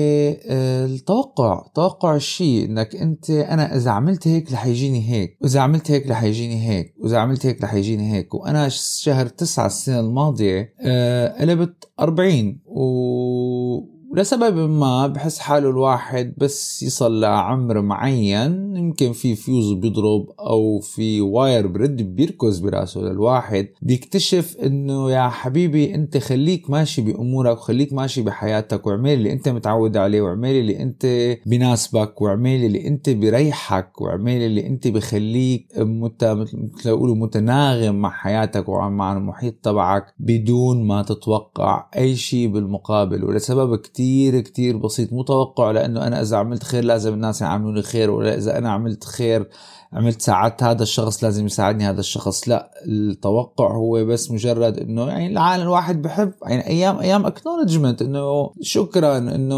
آه 0.49 0.85
التوقع. 0.85 1.67
توقع 1.75 2.15
الشيء 2.15 2.65
إنك 2.65 2.95
أنت 2.95 3.29
أنا 3.29 3.75
إذا 3.75 3.91
عملت 3.91 4.27
هيك 4.27 4.51
رح 4.51 4.65
يجيني 4.65 5.11
هيك 5.11 5.37
وإذا 5.41 5.59
عملت 5.59 5.91
هيك 5.91 6.07
رح 6.07 6.23
يجيني 6.23 6.69
هيك 6.69 6.93
وإذا 6.99 7.17
عملت 7.17 7.45
هيك 7.45 7.63
رح 7.63 7.73
يجيني 7.73 8.13
هيك. 8.13 8.33
وأنا 8.33 8.69
شهر 8.69 9.27
تسعة 9.27 9.65
السنة 9.65 9.99
الماضية 9.99 10.73
آه 10.81 11.41
قلبت 11.41 11.87
40 11.97 12.61
و 12.65 13.96
ولسبب 14.11 14.69
ما 14.69 15.07
بحس 15.07 15.39
حاله 15.39 15.69
الواحد 15.69 16.33
بس 16.37 16.83
يصل 16.83 17.19
لعمر 17.19 17.81
معين 17.81 18.75
يمكن 18.75 19.11
في 19.11 19.35
فيوز 19.35 19.73
بيضرب 19.73 20.29
أو 20.39 20.79
في 20.79 21.21
wire 21.21 21.67
برد 21.67 22.01
بيركز 22.15 22.59
براسه 22.59 23.01
للواحد 23.01 23.67
بيكتشف 23.81 24.57
إنه 24.63 25.11
يا 25.11 25.29
حبيبي 25.29 25.95
أنت 25.95 26.17
خليك 26.17 26.69
ماشي 26.69 27.01
بأمورك 27.01 27.57
وخليك 27.57 27.93
ماشي 27.93 28.21
بحياتك 28.21 28.87
واعمل 28.87 29.13
اللي 29.13 29.31
أنت 29.33 29.49
متعود 29.49 29.97
عليه 29.97 30.21
واعمل 30.21 30.49
اللي 30.51 30.79
أنت 30.81 31.37
بناسبك 31.45 32.21
واعمل 32.21 32.65
اللي 32.65 32.87
أنت 32.87 33.09
بريحك 33.09 34.01
واعمل 34.01 34.41
اللي 34.41 34.67
أنت 34.67 34.87
بخليك 34.87 35.67
مت... 35.77 36.23
مثل 36.23 36.89
يقولوا 36.89 37.15
متناغم 37.15 37.95
مع 37.95 38.09
حياتك 38.09 38.69
ومع 38.69 39.17
المحيط 39.17 39.53
تبعك 39.63 40.13
بدون 40.19 40.83
ما 40.87 41.01
تتوقع 41.01 41.89
أي 41.97 42.15
شيء 42.15 42.47
بالمقابل. 42.47 43.25
ولسبب 43.25 43.75
كتير 43.75 43.96
كتير 43.97 44.41
كتير 44.41 44.77
بسيط 44.77 45.13
متوقع 45.13 45.71
لأنه 45.71 46.07
أنا 46.07 46.21
إذا 46.21 46.37
عملت 46.37 46.63
خير 46.63 46.83
لازم 46.83 47.13
الناس 47.13 47.41
يعاملوني 47.41 47.81
خير 47.81 48.11
ولا 48.11 48.37
إذا 48.37 48.57
أنا 48.57 48.71
عملت 48.71 49.03
خير 49.03 49.47
عملت 49.93 50.21
ساعدت 50.21 50.63
هذا 50.63 50.83
الشخص 50.83 51.23
لازم 51.23 51.45
يساعدني 51.45 51.83
هذا 51.83 51.99
الشخص 51.99 52.49
لا. 52.49 52.71
التوقع 52.85 53.75
هو 53.75 54.05
بس 54.05 54.31
مجرد 54.31 54.79
إنه 54.79 55.07
يعني 55.07 55.27
العالم 55.27 55.63
الواحد 55.63 56.01
بحب 56.01 56.33
يعني 56.43 56.67
أيام 56.67 56.99
أيام 56.99 57.25
اكنولجمنت 57.25 58.01
إنه 58.01 58.51
شكرا 58.61 59.17
إنه 59.17 59.57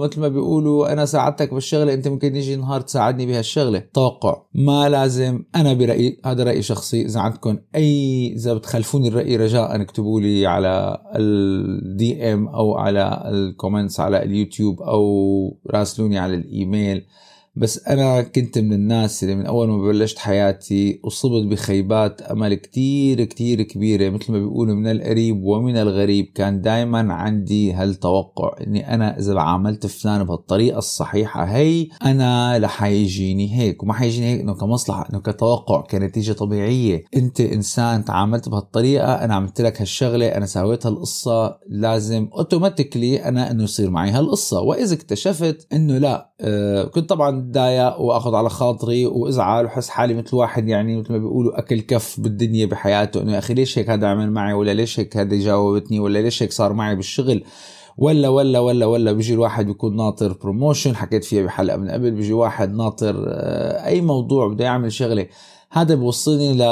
مثل 0.00 0.20
ما 0.20 0.28
بيقولوا 0.28 0.92
أنا 0.92 1.04
ساعدتك 1.04 1.54
بالشغلة 1.54 1.94
أنت 1.94 2.08
ممكن 2.08 2.36
يجي 2.36 2.56
نهار 2.56 2.80
تساعدني 2.80 3.26
بهالشغله 3.26 3.82
توقع. 3.94 4.42
ما 4.54 4.88
لازم. 4.88 5.42
أنا 5.56 5.74
برأيي 5.74 6.20
هذا 6.26 6.44
راي 6.44 6.62
شخصي. 6.62 7.02
إذا 7.02 7.20
عندكم 7.20 7.58
أي 7.74 8.32
إذا 8.32 8.54
بتخلفوني 8.54 9.08
الرأي 9.08 9.36
رجاء 9.36 9.82
اكتبوا 9.82 10.20
لي 10.20 10.46
على 10.46 10.98
ال 11.16 12.32
DM 12.32 12.48
أو 12.48 12.74
على 12.74 13.22
ال 13.26 13.34
comments 13.34 14.00
على 14.00 14.22
اليوتيوب 14.22 14.82
أو 14.82 15.56
راسلوني 15.70 16.18
على 16.18 16.34
الإيميل. 16.34 17.04
بس 17.56 17.88
أنا 17.88 18.22
كنت 18.22 18.58
من 18.58 18.72
الناس 18.72 19.24
اللي 19.24 19.34
من 19.34 19.46
أول 19.46 19.68
ما 19.68 19.78
بلشت 19.88 20.18
حياتي 20.18 21.00
أصبت 21.04 21.46
بخيبات 21.46 22.22
أمل 22.22 22.54
كتير 22.54 23.24
كتير 23.24 23.62
كبيرة 23.62 24.10
مثل 24.10 24.32
ما 24.32 24.38
بيقولوا 24.38 24.74
من 24.74 24.86
القريب 24.86 25.44
ومن 25.44 25.76
الغريب. 25.76 26.26
كان 26.34 26.60
دائما 26.60 27.14
عندي 27.14 27.72
هالتوقع 27.72 28.56
إني 28.66 28.94
أنا 28.94 29.18
إذا 29.18 29.40
عاملت 29.40 29.86
فلان 29.86 30.24
بهالطريقة 30.24 30.78
الصحيحة 30.78 31.44
هي 31.44 31.88
أنا 32.04 32.58
رح 32.58 32.84
يجيني 32.84 33.58
هيك. 33.58 33.82
وما 33.82 33.92
حيجيني 33.92 34.26
هيك 34.26 34.40
إنه 34.40 34.54
كمصلحة 34.54 35.08
إنه 35.10 35.20
كتوقع 35.20 35.80
كنتيجة 35.80 36.32
طبيعية. 36.32 37.04
أنت 37.16 37.40
إنسان 37.40 38.04
تعاملت 38.04 38.48
بهالطريقة 38.48 39.24
أنا 39.24 39.34
عملت 39.34 39.60
لك 39.60 39.80
هالشغلة 39.80 40.26
أنا 40.26 40.46
سويت 40.46 40.86
هالقصة 40.86 41.58
لازم 41.68 42.28
automatically 42.32 43.24
أنا 43.24 43.50
إنه 43.50 43.64
يصير 43.64 43.90
معي 43.90 44.10
هالقصة. 44.10 44.60
وإذا 44.60 44.94
اكتشفت 44.94 45.66
إنه 45.72 45.98
لا 45.98 46.34
آه 46.40 46.84
كنت 46.84 47.08
طبعا 47.08 47.43
اتضايق 47.44 48.00
وأخذ 48.00 48.34
على 48.34 48.50
خاطري 48.50 49.06
وازعل 49.06 49.64
وحس 49.64 49.88
حالي 49.88 50.14
مثل 50.14 50.36
واحد 50.36 50.68
يعني 50.68 50.96
مثل 50.96 51.12
ما 51.12 51.18
بيقولوا 51.18 51.58
أكل 51.58 51.80
كف 51.80 52.20
بالدنيا 52.20 52.66
بحياته. 52.66 53.22
إنه 53.22 53.32
يا 53.32 53.38
أخي 53.38 53.54
ليش 53.54 53.78
هيك 53.78 53.90
هذا 53.90 54.06
عمل 54.06 54.30
معي؟ 54.30 54.52
ولا 54.52 54.74
ليش 54.74 55.00
هيك 55.00 55.16
هذا 55.16 55.36
جاوبتني؟ 55.36 56.00
ولا 56.00 56.18
ليش 56.18 56.42
هيك 56.42 56.52
صار 56.52 56.72
معي 56.72 56.96
بالشغل؟ 56.96 57.44
ولا 57.98 58.28
ولا 58.28 58.58
ولا 58.58 58.86
ولا 58.86 59.12
بيجي 59.12 59.34
الواحد 59.34 59.66
بيكون 59.66 59.96
ناطر 59.96 60.32
promotion 60.32 60.96
حكيت 60.96 61.24
فيها 61.24 61.42
بحلقة 61.42 61.76
من 61.76 61.90
قبل. 61.90 62.10
بيجي 62.10 62.32
واحد 62.32 62.74
ناطر 62.74 63.24
آه، 63.28 63.86
أي 63.86 64.00
موضوع 64.00 64.48
بده 64.48 64.64
يعمل 64.64 64.92
شغلة. 64.92 65.26
هذا 65.74 65.94
بوصلني 65.94 66.52
ل 66.52 66.62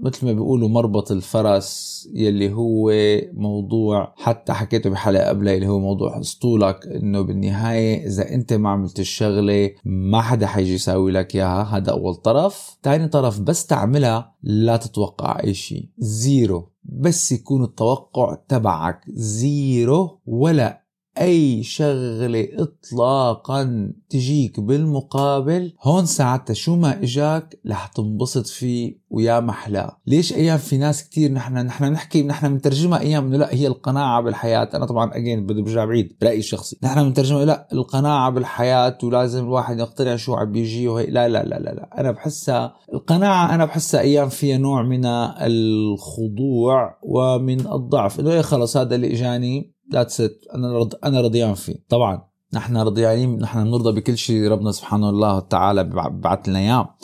مثل 0.00 0.26
ما 0.26 0.32
بيقولوا 0.32 0.68
مربط 0.68 1.10
الفرس 1.10 1.90
يلي 2.14 2.52
هو 2.52 2.92
موضوع 3.32 4.14
حتى 4.16 4.52
حكيته 4.52 4.90
بحلقة 4.90 5.28
قبلها 5.28 5.54
اللي 5.54 5.68
هو 5.68 5.78
موضوع 5.78 6.20
اسطولك 6.20 6.86
إنه 6.86 7.20
بالنهاية 7.20 8.06
إذا 8.06 8.34
أنت 8.34 8.52
ما 8.52 8.70
عملت 8.70 9.00
الشغلة 9.00 9.70
ما 9.84 10.22
حدا 10.22 10.46
حيجي 10.46 10.74
يساوي 10.74 11.12
لك 11.12 11.34
إياها 11.34 11.62
هذا 11.62 11.90
أول 11.90 12.14
طرف. 12.14 12.78
ثاني 12.82 13.08
طرف 13.08 13.40
بس 13.40 13.66
تعملها 13.66 14.34
لا 14.42 14.76
تتوقع 14.76 15.42
أي 15.44 15.54
شيء 15.54 15.88
zero. 15.98 16.68
بس 16.84 17.32
يكون 17.32 17.64
التوقع 17.64 18.38
تبعك 18.48 19.00
zero 19.08 20.20
ولا 20.26 20.79
أي 21.20 21.62
شغلة 21.62 22.48
اطلاقا 22.58 23.92
تجيك 24.10 24.60
بالمقابل 24.60 25.72
هون 25.82 26.06
ساعتها 26.06 26.54
شو 26.54 26.76
ما 26.76 27.02
إجاك 27.02 27.60
رح 27.66 27.86
تنبسط 27.86 28.46
فيه 28.46 29.00
ويا 29.10 29.40
محلاه 29.40 29.96
ليش 30.06 30.32
أيام 30.32 30.58
في 30.58 30.78
ناس 30.78 31.04
كتير 31.04 31.32
نحن 31.32 31.54
نحن 31.54 31.84
نحكي 31.84 32.22
نحن 32.22 32.48
بنترجمها 32.48 33.00
أيام 33.00 33.26
إنه 33.26 33.36
لا 33.36 33.54
هي 33.54 33.66
القناعة 33.66 34.22
بالحياة. 34.22 34.68
أنا 34.74 34.86
طبعا 34.86 35.10
again 35.14 35.46
بدي 35.46 35.62
برجع 35.62 35.84
بعيد 35.84 36.16
برأيي 36.20 36.38
الشخصي. 36.38 36.78
نحن 36.82 37.04
بنترجمها 37.04 37.44
لا 37.44 37.68
القناعة 37.72 38.30
بالحياة 38.30 38.98
ولازم 39.02 39.44
الواحد 39.44 39.78
يقتنع 39.78 40.16
شو 40.16 40.34
عم 40.34 40.52
بيجي 40.52 40.88
وهي 40.88 41.06
لا 41.06 41.28
لا 41.28 41.44
لا 41.44 41.58
لا, 41.58 41.70
لا. 41.70 42.00
أنا 42.00 42.10
بحسها 42.10 42.74
القناعة 42.94 43.54
أنا 43.54 43.64
بحسها 43.64 44.00
أيام 44.00 44.28
فيها 44.28 44.58
نوع 44.58 44.82
من 44.82 45.04
الخضوع 45.40 46.98
ومن 47.02 47.60
الضعف. 47.60 48.20
إنه 48.20 48.42
خلص 48.42 48.76
هذا 48.76 48.94
اللي 48.94 49.12
إجاني؟ 49.12 49.79
ذاتس 49.92 50.20
ات 50.20 50.44
أنا 50.54 50.78
رض... 50.78 50.94
أنا 51.04 51.20
رضيان 51.20 51.54
فيه. 51.54 51.74
طبعا 51.88 52.22
نحن 52.54 52.76
رضيانين 52.76 53.38
نحن 53.38 53.64
بنرضى 53.64 54.00
بكل 54.00 54.18
شيء 54.18 54.48
ربنا 54.48 54.72
سبحانه 54.72 55.10
الله 55.10 55.40
تعالى 55.40 55.84
ببعث 55.84 56.48
لنا 56.48 56.58
إياه. 56.58 56.94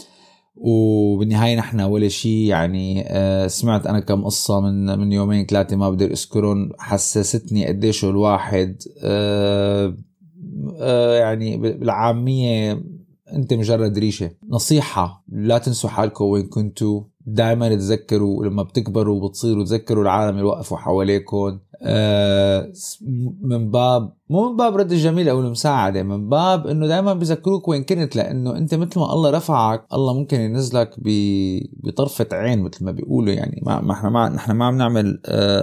وبالنهاية 0.57 1.57
نحن 1.57 1.81
ولا 1.81 2.09
شيء 2.09 2.47
يعني 2.49 3.05
آه، 3.09 3.47
سمعت 3.47 3.87
أنا 3.87 4.01
كم 4.01 4.25
قصة 4.25 4.61
من 4.61 4.99
من 4.99 5.13
يومين 5.13 5.47
ثلاثة 5.47 5.77
ما 5.77 5.91
بدي 5.91 6.05
أذكرهم. 6.05 6.71
حسستني 6.79 7.67
قديش 7.67 8.05
الواحد 8.05 8.83
آه، 9.03 9.97
آه، 10.81 11.15
يعني 11.15 11.57
بالعامية 11.57 12.83
أنت 13.33 13.55
مجرد 13.55 13.99
ريشة. 13.99 14.31
نصيحة 14.49 15.25
لا 15.29 15.59
تنسوا 15.59 15.91
حالكم 15.91 16.25
وين 16.25 16.47
كنتوا. 16.47 17.03
دائما 17.27 17.75
تذكروا 17.75 18.45
لما 18.45 18.63
بتكبروا 18.63 19.25
وبتصيروا 19.25 19.65
تذكروا 19.65 20.03
العالم 20.03 20.37
اللي 20.37 20.49
وقفوا 20.49 20.77
حواليكم. 20.77 21.59
من 23.43 23.71
باب 23.71 24.17
مو 24.31 24.51
من 24.51 24.57
باب 24.57 24.77
رد 24.77 24.93
الجميل 24.93 25.29
أو 25.29 25.41
المساعدة 25.41 26.03
من 26.03 26.29
باب 26.29 26.67
إنه 26.67 26.87
دائما 26.87 27.15
بذكروك 27.15 27.69
وين 27.69 27.85
كنت 27.85 28.17
لأنه 28.17 28.57
أنت 28.57 28.75
مثل 28.75 29.01
ما 29.01 29.13
الله 29.13 29.31
رفعك 29.31 29.87
الله 29.93 30.15
ممكن 30.15 30.41
ينزلك 30.41 30.91
بطرفة 31.85 32.27
عين 32.33 32.63
مثل 32.63 32.85
ما 32.85 32.93
بيقولوا. 32.93 33.33
يعني 33.35 33.63
ما 33.67 33.93
إحنا 33.93 34.11
ما 34.11 34.29
نحن 34.29 34.53
ما 34.53 34.65
عم 34.65 34.79
نعمل 34.79 35.21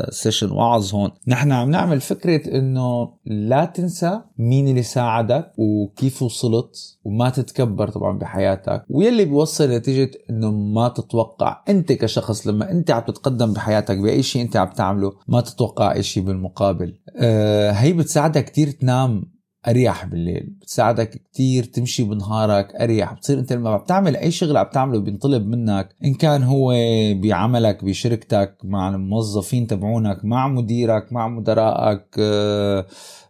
سيشن 0.09 0.49
آه، 0.49 0.53
وعظ 0.53 0.95
هون. 0.95 1.11
نحن 1.27 1.51
عم 1.51 1.69
نعمل 1.69 2.01
فكرة 2.01 2.57
إنه 2.57 3.13
لا 3.25 3.65
تنسى 3.65 4.21
مين 4.37 4.67
اللي 4.67 4.83
ساعدك 4.83 5.51
وكيف 5.57 6.23
وصلت 6.23 6.97
وما 7.03 7.29
تتكبر 7.29 7.87
طبعا 7.89 8.17
بحياتك 8.17 8.85
ويلي 8.89 9.25
بيوصل 9.25 9.71
نتيجة 9.71 10.11
إنه 10.29 10.51
ما 10.51 10.87
تتوقع. 10.87 11.63
أنت 11.69 11.91
كشخص 11.91 12.47
لما 12.47 12.71
أنت 12.71 12.91
عم 12.91 13.01
تتقدم 13.01 13.53
بحياتك 13.53 13.97
بأي 13.97 14.23
شيء 14.23 14.41
أنت 14.41 14.57
عم 14.57 14.67
تعمله 14.67 15.13
ما 15.27 15.41
تتوقع 15.41 15.93
أي 15.93 16.03
شيء 16.03 16.23
بالمقابل. 16.23 16.93
آه 17.17 17.71
هي 17.71 17.93
بتساعدك 17.93 18.52
كتير 18.53 18.71
تنام 18.71 19.33
أريح 19.67 20.05
بالليل 20.05 20.57
بتساعدك 20.61 21.09
كتير 21.09 21.63
تمشي 21.63 22.03
بنهارك 22.03 22.75
أريح 22.75 23.13
بتصير 23.13 23.39
أنت 23.39 23.53
لما 23.53 23.77
بتعمل 23.77 24.15
أي 24.15 24.31
شغل 24.31 24.57
عم 24.57 24.67
تعمله 24.73 24.99
بينطلب 24.99 25.47
منك 25.47 25.95
إن 26.05 26.13
كان 26.13 26.43
هو 26.43 26.73
بعملك 27.13 27.83
بشركتك 27.83 28.57
مع 28.63 28.89
الموظفين 28.89 29.67
تبعونك 29.67 30.25
مع 30.25 30.47
مديرك 30.47 31.13
مع 31.13 31.27
مدرائك 31.27 32.05
آه 32.19 32.85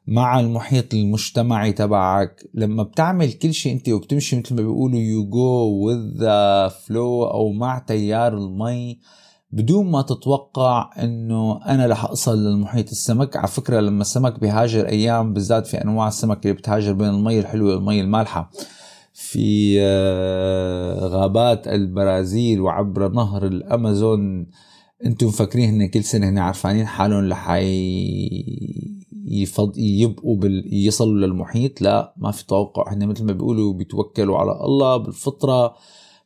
مع 0.08 0.40
المحيط 0.40 0.94
المجتمعي 0.94 1.72
تبعك. 1.72 2.50
لما 2.54 2.84
بتعمل 2.84 3.34
كل 3.34 3.54
شيء 3.54 3.74
أنت 3.74 3.90
وبتمشي 3.90 4.40
مثل 4.40 4.56
ما 4.56 4.62
بيقولوا 4.62 5.00
يو 5.00 5.30
جو 5.30 5.92
the 6.20 6.72
flow 6.72 7.32
أو 7.34 7.52
مع 7.52 7.80
تيار 7.80 8.38
المي 8.38 9.00
بدون 9.54 9.92
ما 9.92 10.02
تتوقع 10.02 10.90
إنه 11.04 11.60
أنا 11.66 11.88
رح 11.88 12.06
أصل 12.06 12.38
للمحيط 12.38 12.90
السمك. 12.90 13.38
على 13.38 13.48
فكرة 13.48 13.80
لما 13.80 14.02
السمك 14.02 14.40
بيهاجر 14.40 14.88
أيام 14.88 15.34
بالذات 15.34 15.68
في 15.68 15.84
أنواع 15.84 16.08
السمك 16.08 16.46
اللي 16.46 16.58
بتهاجر 16.58 16.94
بين 16.94 17.10
المي 17.10 17.40
الحلوة 17.40 17.76
والمي 17.76 18.02
المالحة. 18.02 18.52
في 19.14 19.78
آه، 19.82 21.08
غابات 21.08 21.68
البرازيل 21.68 22.62
وعبر 22.62 23.10
نهر 23.10 23.46
الأمازون 23.46 24.48
أنتم 25.06 25.28
مفكرين 25.28 25.70
هن 25.70 25.88
كل 25.88 26.04
سنة 26.04 26.30
هن 26.30 26.38
عارفانين 26.38 26.86
حالهم 26.86 27.26
لحي 27.30 27.64
يفض... 29.28 29.78
يبقوا 29.78 30.38
بال... 30.38 30.64
يصلوا 30.74 31.28
للمحيط؟ 31.28 31.82
لا 31.82 32.14
ما 32.18 32.32
في 32.32 32.48
توقع. 32.48 32.94
هن 32.94 33.08
مثل 33.08 33.26
ما 33.26 33.34
بيقولوا 33.34 33.74
بيتوكلوا 33.74 34.38
على 34.38 34.52
الله 34.52 34.98
بالفطرة. 34.98 35.76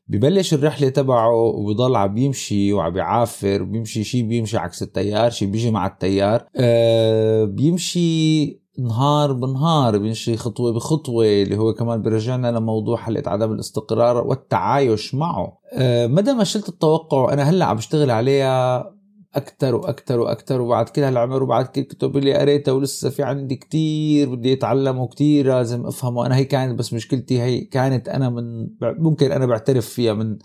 ببلش 0.09 0.53
الرحلة 0.53 0.89
تبعه 0.89 1.33
وبضل 1.33 1.95
عم 1.95 2.17
يمشي 2.17 2.73
وعم 2.73 2.97
يعافر 2.97 3.63
بيمشي 3.63 4.03
شي 4.03 4.23
بيمشي 4.23 4.57
عكس 4.57 4.83
التيار 4.83 5.29
شي 5.29 5.45
بيجي 5.45 5.71
مع 5.71 5.87
التيار. 5.87 6.45
أه 6.55 7.45
بيمشي 7.45 8.45
نهار 8.79 9.33
بنهار 9.33 9.97
بيمشي 9.97 10.37
خطوة 10.37 10.73
بخطوة 10.73 11.25
اللي 11.25 11.57
هو 11.57 11.73
كمان 11.73 12.01
بيرجعنا 12.01 12.51
لموضوع 12.51 12.97
حلقة 12.97 13.31
عدم 13.31 13.51
الاستقرار 13.51 14.27
والتعايش 14.27 15.15
معه. 15.15 15.57
أه 15.73 16.07
مدى 16.07 16.33
ما 16.33 16.43
شلت 16.43 16.69
التوقع 16.69 17.33
أنا 17.33 17.43
هلأ 17.43 17.65
عم 17.65 17.75
بشتغل 17.77 18.11
عليها 18.11 18.96
أكثر 19.35 19.75
وأكثر 19.75 20.19
وأكثر 20.19 20.61
وبعد 20.61 20.89
كل 20.89 21.01
هالعمر 21.01 21.43
وبعد 21.43 21.65
كل 21.65 21.81
الكتب 21.81 22.17
اللي 22.17 22.33
قريتها 22.33 22.71
ولسه 22.71 23.09
في 23.09 23.23
عندي 23.23 23.55
كتير 23.55 24.35
بدي 24.35 24.53
اتعلم 24.53 24.99
وكتير 24.99 25.47
لازم 25.47 25.85
أفهمه. 25.85 26.25
أنا 26.25 26.35
هي 26.35 26.45
كانت 26.45 26.79
بس 26.79 26.93
مشكلتي 26.93 27.41
هي 27.41 27.61
كانت 27.61 28.09
أنا 28.09 28.29
من 28.29 28.67
ممكن 28.81 29.31
أنا 29.31 29.45
بعترف 29.45 29.85
فيها 29.85 30.13
من 30.13 30.37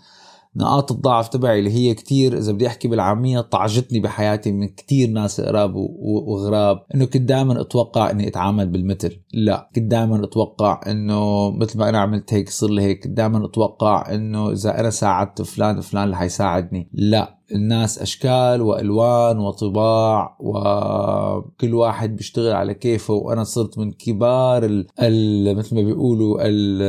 نقاط 0.55 0.91
الضعف 0.91 1.27
تبعي 1.27 1.59
اللي 1.59 1.71
هي 1.71 1.93
كتير 1.93 2.37
إذا 2.37 2.51
بدي 2.51 2.67
أحكي 2.67 2.87
بالعاميه 2.87 3.41
طعجتني 3.41 3.99
بحياتي 3.99 4.51
من 4.51 4.67
كتير 4.67 5.09
ناس 5.09 5.41
قراب 5.41 5.75
وغراب. 5.75 6.83
إنه 6.95 7.05
كنت 7.05 7.21
دائما 7.21 7.61
أتوقع 7.61 8.11
إني 8.11 8.27
أتعامل 8.27 8.67
بالمثل. 8.67 9.19
لا 9.33 9.69
كنت 9.75 9.91
دائما 9.91 10.23
أتوقع 10.23 10.81
إنه 10.87 11.51
مثل 11.51 11.79
ما 11.79 11.89
أنا 11.89 11.99
عملت 11.99 12.33
هيك 12.33 12.49
صار 12.49 12.69
لي 12.69 12.81
هيك. 12.81 13.07
دائما 13.07 13.45
أتوقع 13.45 14.13
إنه 14.13 14.51
إذا 14.51 14.79
أنا 14.79 14.89
ساعدت 14.89 15.41
فلان 15.41 15.81
فلان 15.81 16.03
اللي 16.03 16.15
حيساعدني. 16.15 16.89
لا. 16.93 17.42
الناس 17.53 17.99
أشكال 17.99 18.61
وألوان 18.61 19.39
وطباع 19.39 20.37
وكل 20.39 21.73
واحد 21.73 22.15
بيشتغل 22.15 22.51
على 22.53 22.73
كيفه. 22.73 23.13
وأنا 23.13 23.43
صرت 23.43 23.77
من 23.77 23.91
كبار 23.91 24.65
ال 24.65 24.87
ال 24.99 25.55
مثل 25.57 25.75
ما 25.75 25.81
بيقولوا 25.81 26.37
ال 26.41 26.81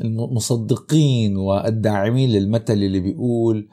المصدقين 0.00 1.36
والداعمين 1.36 2.30
للمثل 2.30 2.72
اللي 2.72 3.00
بيقول 3.00 3.68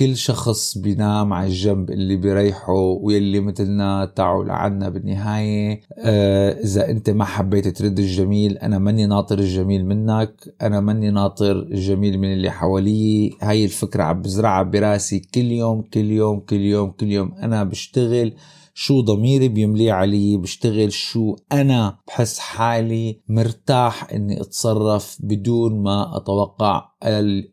كل 0.00 0.16
شخص 0.16 0.78
بينام 0.78 1.32
على 1.32 1.46
الجنب 1.46 1.90
اللي 1.90 2.16
بيريحه 2.16 2.72
ويلي 2.72 3.40
مثلنا 3.40 4.12
تعوا 4.16 4.44
لعنا 4.44 4.88
بالنهاية 4.88 5.80
آه 5.98 6.50
إذا 6.64 6.90
أنت 6.90 7.10
ما 7.10 7.24
حبيت 7.24 7.68
ترد 7.68 7.98
الجميل 7.98 8.58
أنا 8.58 8.78
ماني 8.78 9.06
ناطر 9.06 9.38
الجميل 9.38 9.86
منك 9.86 10.54
أنا 10.62 10.80
ماني 10.80 11.10
ناطر 11.10 11.52
الجميل 11.52 12.18
من 12.18 12.32
اللي 12.32 12.50
حوالي. 12.50 13.30
هاي 13.42 13.64
الفكرة 13.64 14.02
عم 14.02 14.22
بزرعها 14.22 14.62
براسي 14.62 15.18
كل 15.18 15.52
يوم 15.52 15.82
كل 15.82 16.10
يوم 16.10 16.40
كل 16.40 16.60
يوم 16.60 16.90
كل 16.90 17.12
يوم. 17.12 17.32
أنا 17.42 17.64
بشتغل 17.64 18.32
شو 18.74 19.00
ضميري 19.00 19.48
بيملي 19.48 19.90
علي 19.90 20.36
بشتغل 20.36 20.92
شو 20.92 21.36
أنا 21.52 21.98
بحس 22.08 22.38
حالي 22.38 23.20
مرتاح 23.28 24.12
إني 24.12 24.40
أتصرف 24.40 25.18
بدون 25.20 25.82
ما 25.82 26.16
أتوقع 26.16 26.89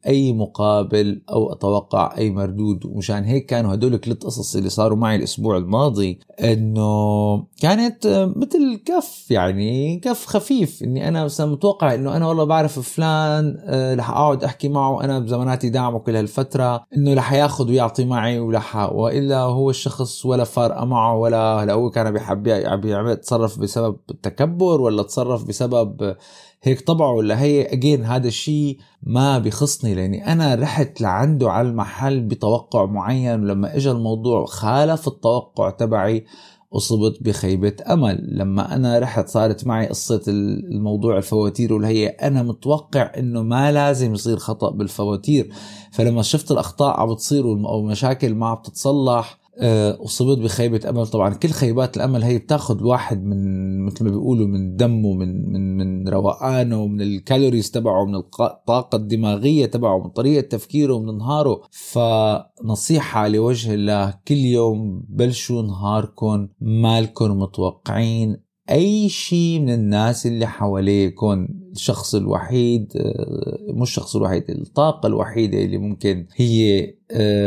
أي 0.07 0.33
مقابل 0.33 1.21
أو 1.29 1.51
أتوقع 1.53 2.17
أي 2.17 2.29
مردود. 2.29 2.85
ومشان 2.85 3.23
هيك 3.23 3.45
كانوا 3.45 3.73
هدول 3.73 3.93
الثلاث 3.93 4.17
قصص 4.17 4.55
اللي 4.55 4.69
صاروا 4.69 4.97
معي 4.97 5.15
الأسبوع 5.15 5.57
الماضي 5.57 6.19
إنه 6.43 7.37
كانت 7.61 8.31
مثل 8.35 8.81
كف 8.85 9.31
يعني 9.31 9.99
كف 9.99 10.25
خفيف. 10.25 10.83
إني 10.83 11.07
أنا 11.07 11.23
مثلا 11.23 11.51
متوقع 11.51 11.93
إنه 11.93 12.17
أنا 12.17 12.27
والله 12.27 12.43
بعرف 12.43 12.79
فلان 12.79 13.57
آه، 13.65 13.95
رح 13.95 14.09
أقعد 14.09 14.43
أحكي 14.43 14.69
معه. 14.69 15.03
أنا 15.03 15.19
بزماناتي 15.19 15.69
دعمه 15.69 15.99
كل 15.99 16.15
هالفترة 16.15 16.83
إنه 16.97 17.13
رح 17.13 17.33
ياخذ 17.33 17.69
ويعطي 17.69 18.05
معي 18.05 18.39
ورح 18.39 18.75
وإلا 18.75 19.39
هو 19.39 19.69
الشخص 19.69 20.25
ولا 20.25 20.43
فارقة 20.43 20.85
معه 20.85 21.15
ولا 21.15 21.63
هلأ 21.63 21.73
هو 21.73 21.89
كان 21.89 22.11
بيحب 22.11 22.43
بيعمل 22.81 23.17
تصرف 23.17 23.59
بسبب 23.59 23.97
التكبر 24.09 24.81
ولا 24.81 25.03
تصرف 25.03 25.43
بسبب 25.43 26.15
هيك 26.63 26.81
طبعه 26.81 27.11
ولا 27.11 27.41
هي 27.41 27.73
اجين 27.73 28.05
هذا 28.05 28.27
الشيء 28.27 28.77
ما 29.03 29.39
بخصني 29.39 29.95
لأني 29.95 30.31
أنا 30.31 30.55
رحت 30.55 31.01
لعنده 31.01 31.51
على 31.51 31.69
المحل 31.69 32.19
بتوقع 32.19 32.85
معين 32.85 33.43
ولما 33.43 33.75
اجى 33.75 33.91
الموضوع 33.91 34.45
خالف 34.45 35.07
التوقع 35.07 35.69
تبعي 35.69 36.25
أصبت 36.73 37.23
بخيبة 37.23 37.73
أمل. 37.89 38.27
لما 38.31 38.75
أنا 38.75 38.99
رحت 38.99 39.29
صارت 39.29 39.67
معي 39.67 39.87
قصة 39.87 40.21
الموضوع 40.27 41.17
الفواتير 41.17 41.73
واللي 41.73 41.87
هي 41.87 42.07
أنا 42.07 42.43
متوقع 42.43 43.11
أنه 43.17 43.41
ما 43.41 43.71
لازم 43.71 44.13
يصير 44.13 44.37
خطأ 44.37 44.71
بالفواتير. 44.71 45.49
فلما 45.91 46.21
شفت 46.21 46.51
الأخطاء 46.51 46.99
عم 46.99 47.13
بتصير 47.13 47.43
أو 47.45 47.81
مشاكل 47.81 48.35
ما 48.35 48.47
عم 48.47 48.57
تتصلح 48.63 49.39
آه، 49.59 49.97
اصبت 50.05 50.37
بخيبة 50.37 50.89
أمل. 50.89 51.07
طبعا 51.07 51.33
كل 51.33 51.49
خيبات 51.49 51.97
الأمل 51.97 52.23
هي 52.23 52.37
بتاخذ 52.37 52.77
الواحد 52.77 53.23
من 53.23 53.85
مثل 53.85 54.05
ما 54.05 54.09
بيقولوا 54.11 54.47
من 54.47 54.75
دمه 54.75 55.13
من 55.13 55.51
من 55.51 55.77
من 55.77 56.09
روقانه 56.09 56.87
من 56.87 57.01
الكالوريز 57.01 57.71
تبعه 57.71 58.05
من 58.05 58.15
الطاقة 58.15 58.95
الدماغية 58.95 59.65
تبعه 59.65 60.03
من 60.03 60.09
طريقة 60.09 60.41
تفكيره 60.47 60.99
من 60.99 61.17
نهاره. 61.17 61.61
فنصيحة 61.71 63.27
لوجه 63.27 63.73
الله 63.73 64.13
كل 64.27 64.35
يوم 64.37 65.03
بلشوا 65.09 65.61
نهاركم 65.61 66.47
مالكم 66.61 67.39
متوقعين 67.39 68.37
أي 68.69 69.09
شيء 69.09 69.59
من 69.59 69.69
الناس 69.69 70.27
اللي 70.27 70.45
حواليكم. 70.47 71.47
الشخص 71.71 72.15
الوحيد 72.15 72.93
آه، 72.97 73.57
مش 73.73 73.89
الشخص 73.89 74.15
الوحيد 74.15 74.43
الطاقة 74.49 75.07
الوحيدة 75.07 75.57
اللي 75.57 75.77
ممكن 75.77 76.25
هي 76.35 76.93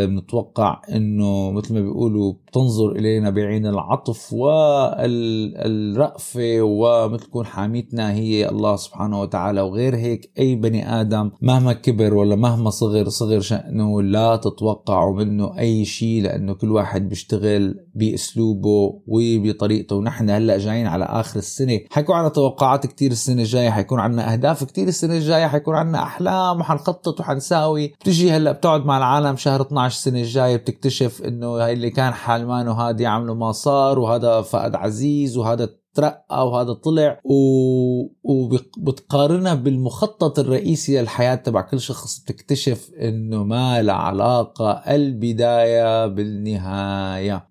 بنتوقع 0.06 0.82
آه، 0.88 0.96
إنه 0.96 1.50
مثل 1.50 1.74
ما 1.74 1.80
بيقولوا 1.80 2.32
بتنظر 2.32 2.92
إلينا 2.92 3.30
بعين 3.30 3.66
العطف 3.66 4.32
والرأفة 4.32 5.42
ومثل 6.62 7.24
تكون 7.24 7.46
حاميتنا 7.46 8.12
هي 8.12 8.48
الله 8.48 8.76
سبحانه 8.76 9.20
وتعالى. 9.20 9.60
وغير 9.60 9.96
هيك 9.96 10.30
أي 10.38 10.54
بني 10.54 11.00
آدم 11.00 11.30
مهما 11.42 11.72
كبر 11.72 12.14
ولا 12.14 12.36
مهما 12.36 12.70
صغر 12.70 13.08
صغر 13.08 13.40
شأنه 13.40 14.02
لا 14.02 14.36
تتوقعوا 14.36 15.16
منه 15.16 15.58
أي 15.58 15.84
شيء 15.84 16.22
لأنه 16.22 16.54
كل 16.54 16.72
واحد 16.72 17.08
بيشتغل 17.08 17.80
بأسلوبه 17.94 19.00
وبطريقته. 19.06 19.96
ونحن 19.96 20.30
هلأ 20.30 20.58
جايين 20.58 20.86
على 20.86 21.04
آخر 21.04 21.38
السنة. 21.38 21.80
حيكون 21.90 22.16
عنا 22.16 22.28
توقعات 22.28 22.86
كتير 22.86 23.10
السنة 23.10 23.42
الجاية 23.42 23.70
حيكون 23.70 24.00
أهداف 24.20 24.64
كتير. 24.64 24.88
السنة 24.88 25.14
الجاية 25.14 25.46
حيكون 25.46 25.74
عنا 25.76 26.02
أحلام 26.02 26.60
وحنخطط 26.60 27.20
وحنساوي. 27.20 27.86
بتجي 27.88 28.32
هلأ 28.32 28.52
بتقعد 28.52 28.86
مع 28.86 28.98
العالم 28.98 29.36
شهر 29.36 29.62
12 29.62 29.94
السنة 29.94 30.20
الجاية 30.20 30.56
بتكتشف 30.56 31.22
إنه 31.22 31.46
هاي 31.46 31.72
اللي 31.72 31.90
كان 31.90 32.12
حلمان 32.12 32.68
وهذا 32.68 33.02
يعملوا 33.02 33.34
ما 33.34 33.52
صار 33.52 33.98
وهذا 33.98 34.40
فقد 34.40 34.74
عزيز 34.74 35.36
وهذا 35.36 35.68
ترقى 35.94 36.48
وهذا 36.48 36.72
طلع 36.72 37.20
و... 37.24 37.34
وبتقارنها 38.22 39.54
بالمخطط 39.54 40.38
الرئيسي 40.38 41.00
للحياة 41.00 41.34
تبع 41.34 41.60
كل 41.60 41.80
شخص 41.80 42.20
بتكتشف 42.20 42.90
إنه 43.00 43.44
ما 43.44 43.82
له 43.82 43.92
علاقة 43.92 44.70
البداية 44.72 46.06
بالنهاية. 46.06 47.48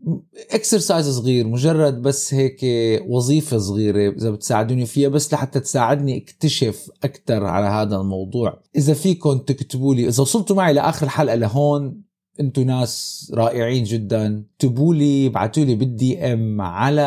اكسرسايز 0.52 1.10
صغير 1.10 1.48
مجرد 1.48 2.02
بس 2.02 2.34
هيك 2.34 2.62
وظيفة 3.08 3.58
صغيرة 3.58 4.14
إذا 4.14 4.32
بتساعدوني 4.32 4.86
فيها 4.86 5.10
بس 5.10 5.34
لحتى 5.34 5.60
تساعدني 5.60 6.18
أكتشف 6.18 6.90
أكثر 7.04 7.46
على 7.46 7.66
هذا 7.66 7.96
الموضوع. 7.96 8.62
إذا 8.76 8.94
فيكم 8.94 9.38
تكتبوا 9.38 9.96
لي 9.96 10.08
إذا 10.08 10.22
وصلتوا 10.22 10.56
معي 10.56 10.74
لآخر 10.74 11.06
الحلقة 11.06 11.36
لهون 11.36 12.09
أنتم 12.40 12.62
ناس 12.62 13.32
رائعين 13.36 13.84
جدا. 13.84 14.44
اكتبوا 14.56 14.96
لي 14.96 15.28
ابعتوا 15.28 15.64
لي 15.64 15.76
بال 15.76 16.34
DM 16.34 16.62
على 16.62 17.02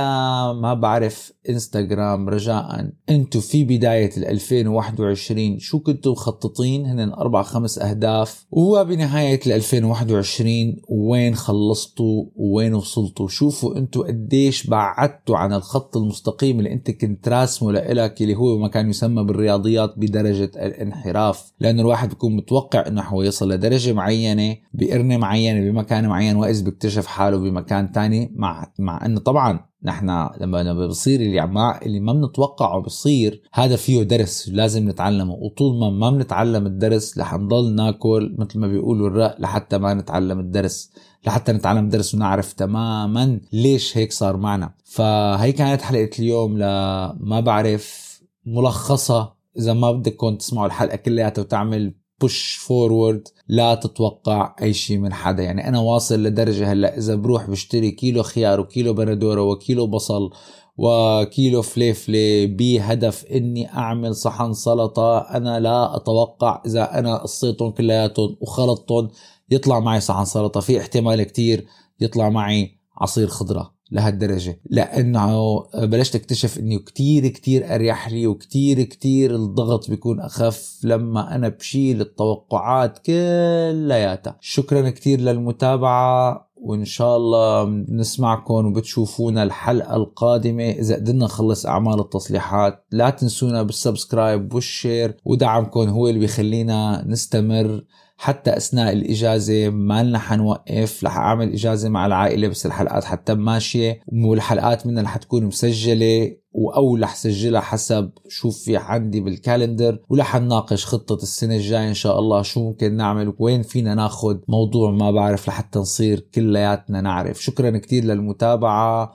ما 0.54 0.74
بعرف 0.74 1.32
انستغرام 1.48 2.28
رجاء. 2.28 2.90
أنتم 3.10 3.40
في 3.40 3.64
بداية 3.64 4.10
ال 4.16 4.24
2021 4.24 5.58
شو 5.58 5.80
كنتوا 5.80 6.12
مخططين؟ 6.12 6.86
هن 6.86 7.12
أربع 7.12 7.42
خمس 7.42 7.78
أهداف. 7.78 8.46
وبنهاية 8.50 9.40
ال 9.46 9.52
2021 9.52 10.76
وين 10.88 11.34
خلصتوا؟ 11.34 12.24
وين 12.36 12.74
وصلتوا؟ 12.74 13.28
شوفوا 13.28 13.76
أنتم 13.76 14.02
قديش 14.02 14.66
بعدتوا 14.66 15.36
عن 15.36 15.52
الخط 15.52 15.96
المستقيم 15.96 16.58
اللي 16.58 16.72
انت 16.72 16.90
كنت 16.90 17.28
راسمه 17.28 17.72
لإلك 17.72 18.22
اللي 18.22 18.34
هو 18.34 18.58
ما 18.58 18.68
كان 18.68 18.90
يسمى 18.90 19.24
بالرياضيات 19.24 19.94
بدرجة 19.96 20.50
الانحراف. 20.56 21.52
لأنه 21.60 21.82
الواحد 21.82 22.08
بيكون 22.08 22.36
متوقع 22.36 22.86
إنه 22.86 23.02
هو 23.02 23.22
يصل 23.22 23.52
لدرجة 23.52 23.92
معينة. 23.92 24.56
بقرنة 24.74 25.21
معينة 25.22 25.70
بمكان 25.70 26.08
معين 26.08 26.36
وإذ 26.36 26.64
بيكتشف 26.64 27.06
حاله 27.06 27.36
بمكان 27.36 27.92
تاني 27.92 28.32
مع 28.36 28.72
مع 28.78 29.06
إنه 29.06 29.20
طبعا 29.20 29.72
نحن 29.84 30.28
لما 30.40 30.86
بصير 30.86 31.20
اللي 31.20 31.46
ما 31.46 31.82
اللي 31.82 32.00
ما 32.00 32.12
بنتوقعه 32.12 32.80
بصير 32.80 33.42
هذا 33.52 33.76
فيه 33.76 34.02
درس 34.02 34.48
لازم 34.48 34.88
نتعلمه. 34.88 35.34
وطول 35.34 35.80
ما 35.80 35.90
ما 35.90 36.10
بنتعلم 36.10 36.66
الدرس 36.66 37.18
رح 37.18 37.34
نضل 37.34 37.74
ناكل 37.74 38.36
مثل 38.38 38.58
ما 38.58 38.66
بيقولوا 38.66 39.08
الرق 39.08 39.40
لحتى 39.40 39.78
ما 39.78 39.94
نتعلم 39.94 40.40
الدرس. 40.40 40.92
لحتى 41.26 41.52
نتعلم 41.52 41.84
الدرس 41.84 42.14
ونعرف 42.14 42.52
تماما 42.52 43.40
ليش 43.52 43.96
هيك 43.96 44.12
صار 44.12 44.36
معنا. 44.36 44.74
فهي 44.84 45.52
كانت 45.52 45.82
حلقة 45.82 46.10
اليوم 46.18 46.58
لما 46.58 47.40
بعرف 47.40 48.12
ملخصة. 48.46 49.32
إذا 49.58 49.72
ما 49.72 49.92
بدكم 49.92 50.36
تسمعوا 50.36 50.66
الحلقة 50.66 50.96
كلياتها 50.96 51.42
وتعمل 51.42 51.94
بوش 52.22 52.56
فورورد 52.56 53.28
لا 53.48 53.74
تتوقع 53.74 54.56
أي 54.62 54.72
شيء 54.72 54.98
من 54.98 55.12
حدا. 55.12 55.42
يعني 55.42 55.68
أنا 55.68 55.78
واصل 55.78 56.22
لدرجة 56.22 56.72
هلأ 56.72 56.98
إذا 56.98 57.14
بروح 57.14 57.50
بشتري 57.50 57.90
كيلو 57.90 58.22
خيار 58.22 58.60
وكيلو 58.60 58.94
بندورة 58.94 59.42
وكيلو 59.42 59.86
بصل 59.86 60.30
وكيلو 60.76 61.62
فليفلة 61.62 62.46
بهدف 62.46 63.24
إني 63.24 63.74
أعمل 63.74 64.16
صحن 64.16 64.52
سلطة 64.52 65.18
أنا 65.18 65.60
لا 65.60 65.96
أتوقع 65.96 66.62
إذا 66.66 66.98
أنا 66.98 67.16
قصيتهم 67.16 67.70
كلياتهم 67.70 68.36
وخلطتهم 68.40 69.08
يطلع 69.50 69.80
معي 69.80 70.00
صحن 70.00 70.24
سلطة. 70.24 70.60
في 70.60 70.80
احتمال 70.80 71.22
كتير 71.22 71.66
يطلع 72.00 72.28
معي 72.28 72.78
عصير 72.96 73.28
خضرة. 73.28 73.71
لهالدرجة. 73.92 74.60
لأنه 74.70 75.64
بلشت 75.74 76.14
أكتشف 76.14 76.58
أنه 76.58 76.78
كتير 76.78 77.28
كتير 77.28 77.74
أريح 77.74 78.10
لي 78.10 78.26
وكتير 78.26 78.82
كتير 78.82 79.34
الضغط 79.34 79.90
بيكون 79.90 80.20
أخف 80.20 80.80
لما 80.84 81.34
أنا 81.34 81.48
بشيل 81.48 82.00
التوقعات 82.00 82.98
كلياتها. 82.98 84.36
شكرا 84.40 84.90
كتير 84.90 85.20
للمتابعة 85.20 86.48
وإن 86.56 86.84
شاء 86.84 87.16
الله 87.16 87.64
نسمعكم 87.88 88.66
وبتشوفونا 88.66 89.42
الحلقة 89.42 89.96
القادمة. 89.96 90.70
إذا 90.70 90.94
قدرنا 90.94 91.24
نخلص 91.24 91.66
أعمال 91.66 92.00
التصليحات 92.00 92.84
لا 92.90 93.10
تنسونا 93.10 93.62
بال 93.62 93.79
subscribe 93.79 94.54
وال 94.54 94.72
share 94.72 95.16
ودعمكم 95.24 95.88
هو 95.88 96.08
اللي 96.08 96.20
بيخلينا 96.20 97.04
نستمر. 97.06 97.84
حتى 98.22 98.56
أثناء 98.56 98.92
الإجازة 98.92 99.68
ما 99.68 100.02
لنا 100.02 100.18
حنوقف 100.18 101.04
رح 101.04 101.16
أعمل 101.16 101.52
إجازة 101.52 101.88
مع 101.88 102.06
العائلة 102.06 102.48
بس 102.48 102.66
الحلقات 102.66 103.04
حتى 103.04 103.34
ماشية 103.34 104.00
والحلقات 104.12 104.86
منها 104.86 105.02
رح 105.02 105.16
تكون 105.16 105.44
مسجلة 105.44 106.36
أو 106.76 106.96
رح 106.96 107.14
سجلها 107.14 107.60
حسب 107.60 108.10
شو 108.28 108.50
في 108.50 108.76
عندي 108.76 109.20
بالكالندر 109.20 109.98
ورح 110.08 110.36
نناقش 110.36 110.86
خطة 110.86 111.22
السنة 111.22 111.56
الجاية 111.56 111.88
إن 111.88 111.94
شاء 111.94 112.18
الله 112.18 112.42
شو 112.42 112.60
ممكن 112.60 112.96
نعمل 112.96 113.34
وين 113.38 113.62
فينا 113.62 113.94
ناخد 113.94 114.40
موضوع 114.48 114.90
ما 114.90 115.10
بعرف 115.10 115.48
لحتى 115.48 115.78
نصير 115.78 116.20
كلياتنا 116.34 117.00
نعرف. 117.00 117.42
شكرا 117.42 117.78
كتير 117.78 118.04
للمتابعة. 118.04 119.12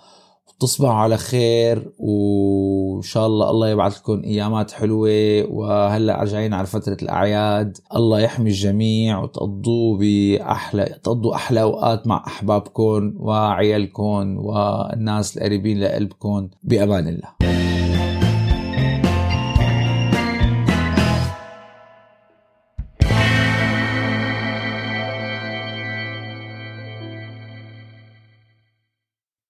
تصبحوا 0.60 0.93
على 0.93 1.17
خير 1.17 1.91
وإن 2.00 3.02
شاء 3.02 3.28
الله 3.28 3.50
الله 3.50 3.70
يبعث 3.70 3.98
لكم 3.98 4.24
أيامات 4.24 4.72
حلوة. 4.72 5.46
وهلأ 5.50 6.20
راجعين 6.20 6.54
على 6.54 6.67
فترة 6.67 6.98
الأعياد 7.02 7.78
الله 7.96 8.20
يحمي 8.20 8.50
الجميع 8.50 9.24
وتقضوا 9.24 9.98
بأحلى 9.98 10.86
تقضوا 11.04 11.36
أحلى 11.36 11.62
أوقات 11.62 12.08
مع 12.08 12.24
أحبابكم 12.28 13.13
وعيالكم 13.20 14.38
والناس 14.38 15.38
القريبين 15.38 15.80
لقلبكم 15.80 16.50
بأمان 16.63 17.08
الله. 17.08 17.77